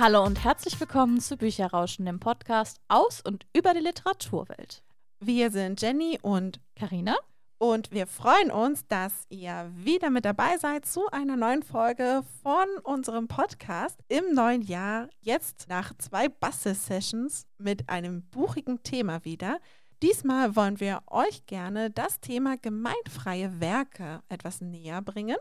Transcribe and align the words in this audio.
Hallo 0.00 0.24
und 0.24 0.44
herzlich 0.44 0.78
willkommen 0.78 1.18
zu 1.18 1.36
Bücherrauschen, 1.36 2.06
dem 2.06 2.20
Podcast 2.20 2.80
aus 2.86 3.20
und 3.20 3.46
über 3.52 3.74
die 3.74 3.80
Literaturwelt. 3.80 4.84
Wir 5.18 5.50
sind 5.50 5.82
Jenny 5.82 6.20
und 6.22 6.60
Karina 6.76 7.16
und 7.58 7.90
wir 7.90 8.06
freuen 8.06 8.52
uns, 8.52 8.86
dass 8.86 9.26
ihr 9.28 9.72
wieder 9.74 10.10
mit 10.10 10.24
dabei 10.24 10.56
seid 10.58 10.86
zu 10.86 11.08
einer 11.08 11.34
neuen 11.34 11.64
Folge 11.64 12.22
von 12.44 12.68
unserem 12.84 13.26
Podcast 13.26 13.98
im 14.06 14.36
neuen 14.36 14.62
Jahr. 14.62 15.08
Jetzt 15.20 15.68
nach 15.68 15.92
zwei 15.98 16.28
Bastel-Sessions 16.28 17.48
mit 17.58 17.88
einem 17.88 18.22
buchigen 18.30 18.84
Thema 18.84 19.24
wieder. 19.24 19.58
Diesmal 20.00 20.54
wollen 20.54 20.78
wir 20.78 21.02
euch 21.08 21.44
gerne 21.46 21.90
das 21.90 22.20
Thema 22.20 22.56
gemeinfreie 22.56 23.60
Werke 23.60 24.22
etwas 24.28 24.60
näher 24.60 25.02
bringen. 25.02 25.38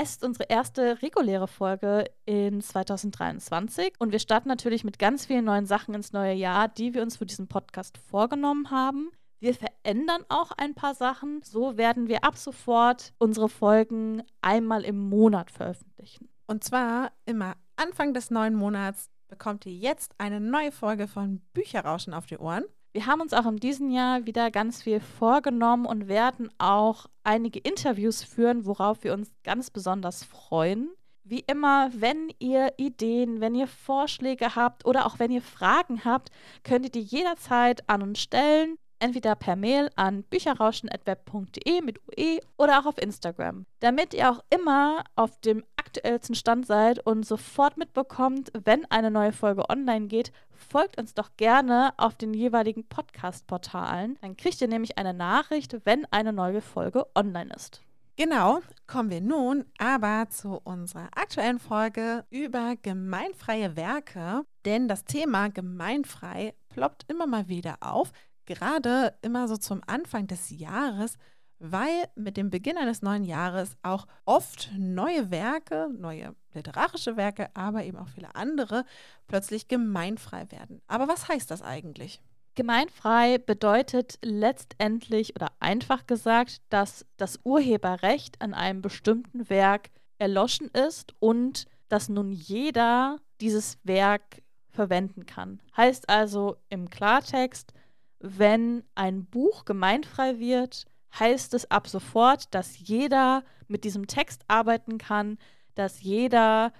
Es 0.00 0.10
ist 0.10 0.24
unsere 0.24 0.44
erste 0.48 1.02
reguläre 1.02 1.48
Folge 1.48 2.04
in 2.24 2.60
2023 2.60 3.94
und 3.98 4.12
wir 4.12 4.20
starten 4.20 4.48
natürlich 4.48 4.84
mit 4.84 5.00
ganz 5.00 5.26
vielen 5.26 5.44
neuen 5.44 5.66
Sachen 5.66 5.92
ins 5.92 6.12
neue 6.12 6.34
Jahr, 6.34 6.68
die 6.68 6.94
wir 6.94 7.02
uns 7.02 7.16
für 7.16 7.26
diesen 7.26 7.48
Podcast 7.48 7.98
vorgenommen 7.98 8.70
haben. 8.70 9.10
Wir 9.40 9.54
verändern 9.54 10.24
auch 10.28 10.52
ein 10.52 10.76
paar 10.76 10.94
Sachen. 10.94 11.42
So 11.42 11.76
werden 11.76 12.06
wir 12.06 12.22
ab 12.22 12.36
sofort 12.36 13.12
unsere 13.18 13.48
Folgen 13.48 14.22
einmal 14.40 14.84
im 14.84 15.08
Monat 15.08 15.50
veröffentlichen. 15.50 16.28
Und 16.46 16.62
zwar 16.62 17.10
immer 17.24 17.56
Anfang 17.74 18.14
des 18.14 18.30
neuen 18.30 18.54
Monats 18.54 19.10
bekommt 19.26 19.66
ihr 19.66 19.74
jetzt 19.74 20.14
eine 20.18 20.38
neue 20.38 20.70
Folge 20.70 21.08
von 21.08 21.40
Bücherrauschen 21.54 22.14
auf 22.14 22.26
die 22.26 22.38
Ohren. 22.38 22.64
Wir 22.92 23.06
haben 23.06 23.20
uns 23.20 23.34
auch 23.34 23.46
in 23.46 23.58
diesem 23.58 23.90
Jahr 23.90 24.24
wieder 24.26 24.50
ganz 24.50 24.82
viel 24.82 25.00
vorgenommen 25.00 25.84
und 25.84 26.08
werden 26.08 26.50
auch 26.58 27.06
einige 27.22 27.58
Interviews 27.58 28.24
führen, 28.24 28.64
worauf 28.64 29.04
wir 29.04 29.12
uns 29.12 29.30
ganz 29.44 29.70
besonders 29.70 30.24
freuen. 30.24 30.88
Wie 31.22 31.40
immer, 31.40 31.90
wenn 31.92 32.32
ihr 32.38 32.72
Ideen, 32.78 33.42
wenn 33.42 33.54
ihr 33.54 33.66
Vorschläge 33.66 34.56
habt 34.56 34.86
oder 34.86 35.04
auch 35.04 35.18
wenn 35.18 35.30
ihr 35.30 35.42
Fragen 35.42 36.06
habt, 36.06 36.30
könnt 36.64 36.86
ihr 36.86 36.90
die 36.90 37.02
jederzeit 37.02 37.86
an 37.88 38.02
uns 38.02 38.20
stellen. 38.20 38.78
Entweder 39.00 39.34
per 39.34 39.56
Mail 39.56 39.90
an 39.96 40.24
bücherrauschen.web.de 40.24 41.82
mit 41.82 42.00
UE 42.08 42.40
oder 42.56 42.80
auch 42.80 42.86
auf 42.86 42.98
Instagram. 42.98 43.66
Damit 43.80 44.12
ihr 44.14 44.30
auch 44.30 44.42
immer 44.50 45.04
auf 45.14 45.40
dem 45.40 45.64
aktuellsten 45.76 46.34
Stand 46.34 46.66
seid 46.66 46.98
und 47.06 47.24
sofort 47.24 47.76
mitbekommt, 47.76 48.52
wenn 48.64 48.84
eine 48.90 49.10
neue 49.10 49.32
Folge 49.32 49.68
online 49.70 50.08
geht, 50.08 50.32
folgt 50.50 50.98
uns 50.98 51.14
doch 51.14 51.30
gerne 51.36 51.94
auf 51.96 52.14
den 52.14 52.34
jeweiligen 52.34 52.84
Podcast-Portalen. 52.84 54.18
Dann 54.20 54.36
kriegt 54.36 54.60
ihr 54.60 54.68
nämlich 54.68 54.98
eine 54.98 55.14
Nachricht, 55.14 55.76
wenn 55.84 56.04
eine 56.10 56.32
neue 56.32 56.60
Folge 56.60 57.06
online 57.14 57.54
ist. 57.54 57.82
Genau, 58.16 58.62
kommen 58.88 59.10
wir 59.10 59.20
nun 59.20 59.64
aber 59.78 60.26
zu 60.28 60.60
unserer 60.64 61.08
aktuellen 61.14 61.60
Folge 61.60 62.24
über 62.30 62.74
gemeinfreie 62.82 63.76
Werke. 63.76 64.42
Denn 64.64 64.88
das 64.88 65.04
Thema 65.04 65.50
gemeinfrei 65.50 66.54
ploppt 66.68 67.04
immer 67.08 67.28
mal 67.28 67.46
wieder 67.46 67.76
auf, 67.80 68.10
gerade 68.48 69.14
immer 69.22 69.46
so 69.46 69.56
zum 69.56 69.82
Anfang 69.86 70.26
des 70.26 70.50
Jahres 70.50 71.16
weil 71.58 72.08
mit 72.14 72.36
dem 72.36 72.50
Beginn 72.50 72.76
eines 72.76 73.02
neuen 73.02 73.24
Jahres 73.24 73.76
auch 73.82 74.06
oft 74.24 74.70
neue 74.76 75.30
Werke, 75.30 75.88
neue 75.96 76.34
literarische 76.54 77.16
Werke, 77.16 77.50
aber 77.54 77.84
eben 77.84 77.98
auch 77.98 78.08
viele 78.08 78.34
andere 78.34 78.84
plötzlich 79.26 79.68
gemeinfrei 79.68 80.50
werden. 80.50 80.80
Aber 80.86 81.08
was 81.08 81.28
heißt 81.28 81.50
das 81.50 81.62
eigentlich? 81.62 82.20
Gemeinfrei 82.54 83.38
bedeutet 83.38 84.18
letztendlich 84.22 85.36
oder 85.36 85.52
einfach 85.60 86.06
gesagt, 86.06 86.60
dass 86.70 87.06
das 87.16 87.38
Urheberrecht 87.44 88.40
an 88.40 88.54
einem 88.54 88.82
bestimmten 88.82 89.48
Werk 89.48 89.90
erloschen 90.18 90.68
ist 90.68 91.14
und 91.20 91.66
dass 91.88 92.08
nun 92.08 92.32
jeder 92.32 93.18
dieses 93.40 93.78
Werk 93.84 94.42
verwenden 94.70 95.26
kann. 95.26 95.60
Heißt 95.76 96.08
also 96.08 96.56
im 96.68 96.90
Klartext, 96.90 97.72
wenn 98.20 98.84
ein 98.94 99.26
Buch 99.26 99.64
gemeinfrei 99.64 100.38
wird, 100.38 100.86
heißt 101.18 101.54
es 101.54 101.70
ab 101.70 101.88
sofort, 101.88 102.54
dass 102.54 102.78
jeder 102.78 103.44
mit 103.66 103.84
diesem 103.84 104.06
Text 104.06 104.44
arbeiten 104.48 104.98
kann, 104.98 105.38
dass 105.74 106.02
jeder 106.02 106.72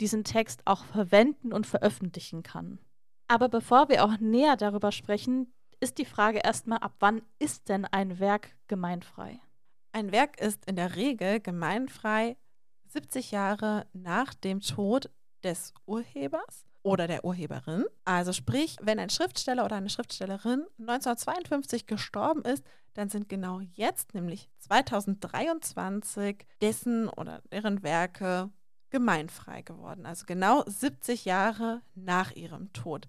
diesen 0.00 0.24
Text 0.24 0.62
auch 0.66 0.84
verwenden 0.84 1.52
und 1.52 1.66
veröffentlichen 1.66 2.42
kann. 2.42 2.78
Aber 3.28 3.48
bevor 3.48 3.88
wir 3.88 4.04
auch 4.04 4.18
näher 4.18 4.56
darüber 4.56 4.92
sprechen, 4.92 5.52
ist 5.80 5.98
die 5.98 6.04
Frage 6.04 6.40
erstmal, 6.44 6.78
ab 6.78 6.94
wann 7.00 7.22
ist 7.38 7.68
denn 7.68 7.84
ein 7.84 8.18
Werk 8.18 8.54
gemeinfrei? 8.68 9.40
Ein 9.92 10.12
Werk 10.12 10.40
ist 10.40 10.64
in 10.66 10.76
der 10.76 10.96
Regel 10.96 11.40
gemeinfrei 11.40 12.36
70 12.88 13.30
Jahre 13.30 13.86
nach 13.92 14.34
dem 14.34 14.60
Tod 14.60 15.10
des 15.42 15.72
Urhebers 15.86 16.64
oder 16.84 17.08
der 17.08 17.24
Urheberin. 17.24 17.86
Also 18.04 18.32
sprich, 18.32 18.76
wenn 18.80 19.00
ein 19.00 19.10
Schriftsteller 19.10 19.64
oder 19.64 19.76
eine 19.76 19.88
Schriftstellerin 19.88 20.64
1952 20.78 21.86
gestorben 21.86 22.42
ist, 22.42 22.64
dann 22.92 23.08
sind 23.08 23.28
genau 23.28 23.60
jetzt, 23.60 24.14
nämlich 24.14 24.48
2023, 24.60 26.46
dessen 26.60 27.08
oder 27.08 27.42
deren 27.50 27.82
Werke 27.82 28.50
gemeinfrei 28.90 29.62
geworden. 29.62 30.06
Also 30.06 30.24
genau 30.26 30.62
70 30.66 31.24
Jahre 31.24 31.82
nach 31.96 32.30
ihrem 32.32 32.72
Tod. 32.72 33.08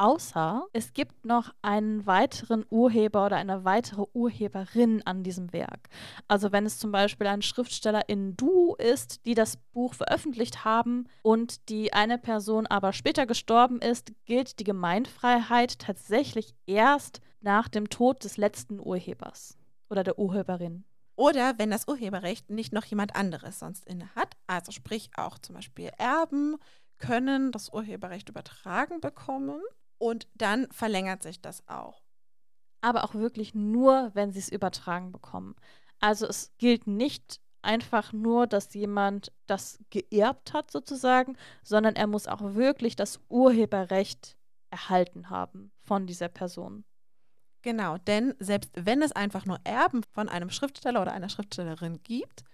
Außer 0.00 0.64
es 0.72 0.92
gibt 0.92 1.24
noch 1.24 1.52
einen 1.60 2.06
weiteren 2.06 2.64
Urheber 2.70 3.26
oder 3.26 3.34
eine 3.34 3.64
weitere 3.64 4.04
Urheberin 4.12 5.02
an 5.04 5.24
diesem 5.24 5.52
Werk. 5.52 5.88
Also 6.28 6.52
wenn 6.52 6.64
es 6.66 6.78
zum 6.78 6.92
Beispiel 6.92 7.26
ein 7.26 7.42
Schriftsteller 7.42 8.08
in 8.08 8.36
Duo 8.36 8.76
ist, 8.76 9.26
die 9.26 9.34
das 9.34 9.56
Buch 9.72 9.94
veröffentlicht 9.94 10.64
haben 10.64 11.08
und 11.22 11.68
die 11.68 11.92
eine 11.92 12.16
Person 12.16 12.68
aber 12.68 12.92
später 12.92 13.26
gestorben 13.26 13.80
ist, 13.80 14.12
gilt 14.24 14.60
die 14.60 14.64
Gemeinfreiheit 14.64 15.80
tatsächlich 15.80 16.54
erst 16.66 17.20
nach 17.40 17.66
dem 17.66 17.90
Tod 17.90 18.22
des 18.22 18.36
letzten 18.36 18.78
Urhebers 18.78 19.58
oder 19.90 20.04
der 20.04 20.20
Urheberin. 20.20 20.84
Oder 21.16 21.58
wenn 21.58 21.72
das 21.72 21.88
Urheberrecht 21.88 22.50
nicht 22.50 22.72
noch 22.72 22.84
jemand 22.84 23.16
anderes 23.16 23.58
sonst 23.58 23.84
inne 23.84 24.14
hat, 24.14 24.36
also 24.46 24.70
sprich 24.70 25.10
auch 25.16 25.38
zum 25.40 25.56
Beispiel 25.56 25.90
Erben 25.98 26.56
können 26.98 27.50
das 27.50 27.72
Urheberrecht 27.72 28.28
übertragen 28.28 29.00
bekommen 29.00 29.60
und 29.98 30.28
dann 30.34 30.66
verlängert 30.70 31.22
sich 31.22 31.40
das 31.40 31.66
auch. 31.68 32.02
Aber 32.80 33.04
auch 33.04 33.14
wirklich 33.14 33.54
nur, 33.54 34.10
wenn 34.14 34.32
sie 34.32 34.38
es 34.38 34.48
übertragen 34.48 35.12
bekommen. 35.12 35.56
Also 36.00 36.26
es 36.26 36.52
gilt 36.58 36.86
nicht 36.86 37.40
einfach 37.62 38.12
nur, 38.12 38.46
dass 38.46 38.72
jemand 38.74 39.32
das 39.46 39.78
geerbt 39.90 40.52
hat 40.52 40.70
sozusagen, 40.70 41.36
sondern 41.62 41.96
er 41.96 42.06
muss 42.06 42.28
auch 42.28 42.54
wirklich 42.54 42.96
das 42.96 43.20
Urheberrecht 43.28 44.36
erhalten 44.70 45.30
haben 45.30 45.72
von 45.82 46.06
dieser 46.06 46.28
Person. 46.28 46.84
Genau, 47.62 47.98
denn 47.98 48.34
selbst 48.38 48.70
wenn 48.74 49.02
es 49.02 49.12
einfach 49.12 49.44
nur 49.44 49.58
Erben 49.64 50.02
von 50.14 50.28
einem 50.28 50.50
Schriftsteller 50.50 51.02
oder 51.02 51.12
einer 51.12 51.28
Schriftstellerin 51.28 52.02
gibt, 52.02 52.44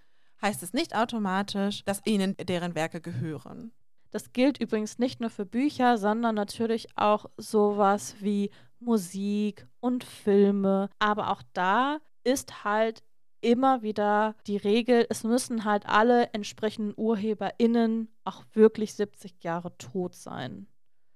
heißt 0.41 0.63
es 0.63 0.73
nicht 0.73 0.95
automatisch, 0.95 1.83
dass 1.85 2.01
ihnen 2.05 2.35
deren 2.37 2.75
Werke 2.75 3.01
gehören. 3.01 3.71
Das 4.15 4.31
gilt 4.31 4.61
übrigens 4.61 4.97
nicht 4.97 5.19
nur 5.19 5.29
für 5.29 5.45
Bücher, 5.45 5.97
sondern 5.97 6.35
natürlich 6.35 6.87
auch 6.95 7.25
sowas 7.35 8.15
wie 8.21 8.49
Musik 8.79 9.67
und 9.81 10.05
Filme. 10.05 10.89
Aber 10.99 11.31
auch 11.31 11.41
da 11.51 11.99
ist 12.23 12.63
halt 12.63 13.03
immer 13.41 13.81
wieder 13.81 14.37
die 14.47 14.55
Regel, 14.55 15.05
es 15.09 15.25
müssen 15.25 15.65
halt 15.65 15.85
alle 15.85 16.29
entsprechenden 16.31 16.93
UrheberInnen 16.95 18.07
auch 18.23 18.45
wirklich 18.53 18.93
70 18.93 19.43
Jahre 19.43 19.77
tot 19.77 20.15
sein. 20.15 20.67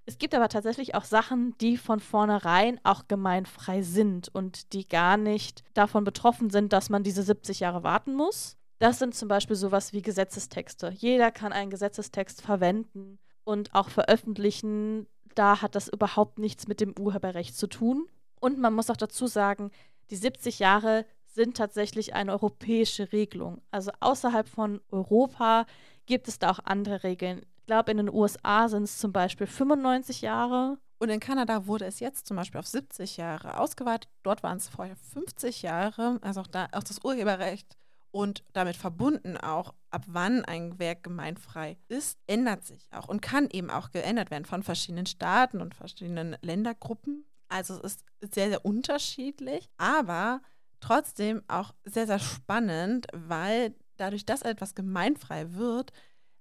Es 0.05 0.17
gibt 0.17 0.35
aber 0.35 0.49
tatsächlich 0.49 0.93
auch 0.93 1.05
Sachen, 1.05 1.57
die 1.59 1.77
von 1.77 2.01
vornherein 2.01 2.81
auch 2.83 3.07
gemeinfrei 3.07 3.81
sind 3.81 4.27
und 4.27 4.73
die 4.73 4.85
gar 4.85 5.15
nicht 5.15 5.63
davon 5.73 6.03
betroffen 6.03 6.49
sind, 6.49 6.73
dass 6.73 6.89
man 6.89 7.03
diese 7.03 7.23
70 7.23 7.61
Jahre 7.61 7.83
warten 7.83 8.13
muss. 8.13 8.58
Das 8.79 8.97
sind 8.97 9.13
zum 9.13 9.27
Beispiel 9.27 9.57
sowas 9.57 9.91
wie 9.91 10.01
Gesetzestexte. 10.01 10.89
Jeder 10.95 11.31
kann 11.31 11.51
einen 11.51 11.69
Gesetzestext 11.69 12.41
verwenden 12.41 13.19
und 13.43 13.75
auch 13.75 13.89
veröffentlichen. 13.89 15.05
Da 15.35 15.61
hat 15.61 15.75
das 15.75 15.89
überhaupt 15.89 16.39
nichts 16.39 16.67
mit 16.67 16.79
dem 16.79 16.97
Urheberrecht 16.97 17.55
zu 17.55 17.67
tun. 17.67 18.07
Und 18.39 18.57
man 18.57 18.73
muss 18.73 18.89
auch 18.89 18.97
dazu 18.97 19.27
sagen, 19.27 19.71
die 20.11 20.15
70 20.15 20.59
Jahre 20.59 21.05
sind 21.25 21.57
tatsächlich 21.57 22.13
eine 22.13 22.31
europäische 22.31 23.11
Regelung. 23.11 23.61
Also 23.69 23.91
außerhalb 23.99 24.47
von 24.47 24.79
Europa 24.89 25.65
gibt 26.05 26.29
es 26.29 26.39
da 26.39 26.49
auch 26.49 26.59
andere 26.63 27.03
Regeln. 27.03 27.45
Ich 27.57 27.65
glaube, 27.65 27.91
in 27.91 27.97
den 27.97 28.09
USA 28.09 28.69
sind 28.69 28.83
es 28.83 28.97
zum 28.97 29.11
Beispiel 29.11 29.45
95 29.45 30.21
Jahre. 30.21 30.79
Und 30.99 31.09
in 31.09 31.19
Kanada 31.19 31.67
wurde 31.67 31.85
es 31.85 31.99
jetzt 31.99 32.27
zum 32.27 32.37
Beispiel 32.37 32.59
auf 32.59 32.67
70 32.67 33.17
Jahre 33.17 33.59
ausgeweitet. 33.59 34.09
Dort 34.23 34.41
waren 34.41 34.57
es 34.57 34.69
vorher 34.69 34.95
50 34.95 35.61
Jahre. 35.63 36.17
Also 36.21 36.41
auch 36.41 36.47
da 36.47 36.67
auch 36.71 36.83
das 36.83 37.03
Urheberrecht 37.03 37.78
und 38.11 38.43
damit 38.53 38.75
verbunden 38.75 39.37
auch, 39.37 39.73
ab 39.91 40.03
wann 40.07 40.43
ein 40.45 40.79
Werk 40.79 41.03
gemeinfrei 41.03 41.77
ist, 41.87 42.17
ändert 42.27 42.65
sich 42.65 42.87
auch 42.91 43.07
und 43.07 43.21
kann 43.21 43.49
eben 43.51 43.69
auch 43.69 43.91
geändert 43.91 44.31
werden 44.31 44.45
von 44.45 44.63
verschiedenen 44.63 45.05
Staaten 45.05 45.61
und 45.61 45.75
verschiedenen 45.75 46.37
Ländergruppen. 46.41 47.25
Also 47.49 47.75
es 47.75 47.95
ist 47.95 48.05
sehr, 48.33 48.49
sehr 48.49 48.65
unterschiedlich, 48.65 49.69
aber 49.77 50.41
trotzdem 50.79 51.43
auch 51.47 51.73
sehr, 51.83 52.07
sehr 52.07 52.19
spannend, 52.19 53.07
weil 53.13 53.75
dadurch, 53.97 54.25
dass 54.25 54.41
etwas 54.41 54.75
gemeinfrei 54.75 55.53
wird, 55.53 55.91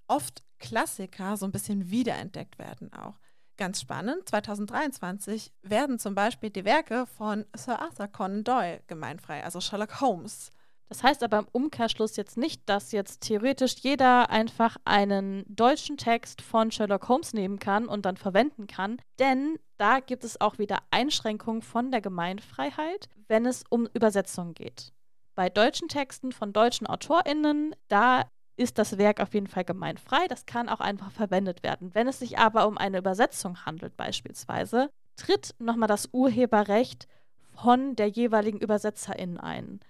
oft 0.07 0.43
Klassiker 0.59 1.37
so 1.37 1.47
ein 1.47 1.53
bisschen 1.53 1.91
wiederentdeckt 1.91 2.59
werden 2.59 2.93
auch. 2.93 3.19
Ganz 3.57 3.81
spannend, 3.81 4.29
2023 4.29 5.53
werden 5.63 5.99
zum 5.99 6.15
Beispiel 6.15 6.51
die 6.51 6.65
Werke 6.65 7.07
von 7.07 7.45
Sir 7.57 7.81
Arthur 7.81 8.07
Conan 8.07 8.45
Doyle 8.45 8.81
gemeinfrei, 8.87 9.43
also 9.43 9.61
Sherlock 9.61 10.01
Holmes. 10.01 10.53
Das 10.89 11.03
heißt 11.03 11.23
aber 11.23 11.39
im 11.41 11.49
Umkehrschluss 11.53 12.17
jetzt 12.17 12.39
nicht, 12.39 12.63
dass 12.67 12.93
jetzt 12.93 13.21
theoretisch 13.21 13.77
jeder 13.81 14.31
einfach 14.31 14.77
einen 14.85 15.45
deutschen 15.47 15.99
Text 15.99 16.41
von 16.41 16.71
Sherlock 16.71 17.09
Holmes 17.09 17.35
nehmen 17.35 17.59
kann 17.59 17.87
und 17.87 18.07
dann 18.07 18.17
verwenden 18.17 18.67
kann, 18.67 18.97
denn 19.19 19.59
da 19.77 20.01
gibt 20.01 20.25
es 20.25 20.41
auch 20.41 20.59
wieder 20.59 20.79
Einschränkungen 20.91 21.63
von 21.63 21.91
der 21.91 22.01
Gemeinfreiheit, 22.01 23.09
wenn 23.29 23.45
es 23.45 23.65
um 23.69 23.87
Übersetzungen 23.93 24.55
geht. 24.55 24.93
Bei 25.35 25.51
deutschen 25.51 25.89
Texten 25.89 26.33
von 26.33 26.53
deutschen 26.53 26.87
AutorInnen, 26.87 27.77
da 27.89 28.25
ist 28.57 28.79
das 28.79 28.99
Werk 28.99 29.21
auf 29.21 29.35
jeden 29.35 29.47
Fall 29.47 29.65
gemeinfrei. 29.65 30.27
Das 30.29 30.47
kann 30.47 30.69
auch 30.69 30.81
einfach 30.81 31.13
verwendet 31.13 31.63
werden. 31.63 31.95
Wenn 31.95 32.09
es 32.09 32.19
sich 32.19 32.39
aber 32.39 32.67
um 32.67 32.77
eine 32.77 32.99
Übersetzung 32.99 33.65
handelt, 33.65 33.97
beispielsweise, 33.97 34.91
tritt 35.15 35.55
nochmal 35.59 35.87
das 35.87 36.09
Urheberrecht 36.13 37.07
von 37.55 37.95
der 37.95 38.09
jeweiligen 38.09 38.59
Übersetzerin 38.59 39.39
ein. 39.39 39.81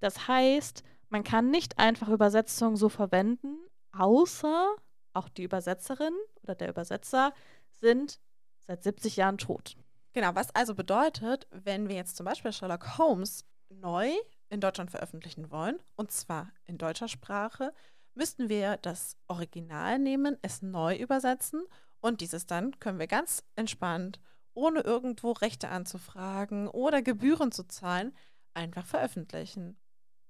Das 0.00 0.28
heißt, 0.28 0.82
man 1.08 1.24
kann 1.24 1.50
nicht 1.50 1.78
einfach 1.78 2.08
Übersetzungen 2.08 2.76
so 2.76 2.88
verwenden, 2.88 3.56
außer 3.92 4.74
auch 5.12 5.28
die 5.28 5.44
Übersetzerin 5.44 6.14
oder 6.42 6.54
der 6.54 6.70
Übersetzer 6.70 7.32
sind 7.72 8.18
seit 8.66 8.82
70 8.82 9.16
Jahren 9.16 9.38
tot. 9.38 9.76
Genau, 10.12 10.34
was 10.34 10.54
also 10.54 10.74
bedeutet, 10.74 11.46
wenn 11.50 11.88
wir 11.88 11.96
jetzt 11.96 12.16
zum 12.16 12.24
Beispiel 12.24 12.52
Sherlock 12.52 12.98
Holmes 12.98 13.44
neu 13.68 14.10
in 14.48 14.60
Deutschland 14.60 14.90
veröffentlichen 14.90 15.50
wollen, 15.50 15.78
und 15.96 16.12
zwar 16.12 16.50
in 16.64 16.78
deutscher 16.78 17.08
Sprache, 17.08 17.72
müssten 18.14 18.48
wir 18.48 18.76
das 18.78 19.16
Original 19.26 19.98
nehmen, 19.98 20.36
es 20.42 20.62
neu 20.62 20.96
übersetzen 20.96 21.64
und 22.00 22.20
dieses 22.20 22.46
dann 22.46 22.78
können 22.78 22.98
wir 22.98 23.06
ganz 23.06 23.42
entspannt, 23.56 24.20
ohne 24.52 24.80
irgendwo 24.80 25.32
Rechte 25.32 25.68
anzufragen 25.68 26.68
oder 26.68 27.02
Gebühren 27.02 27.50
zu 27.50 27.64
zahlen, 27.64 28.14
einfach 28.52 28.86
veröffentlichen. 28.86 29.76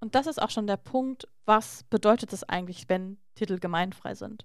Und 0.05 0.15
das 0.15 0.27
ist 0.27 0.43
auch 0.43 0.51
schon 0.51 0.67
der 0.67 0.77
Punkt, 0.77 1.27
was 1.47 1.85
bedeutet 1.85 2.35
es 2.35 2.47
eigentlich, 2.47 2.91
wenn 2.91 3.17
Titel 3.37 3.59
gemeinfrei 3.59 4.15
sind? 4.15 4.45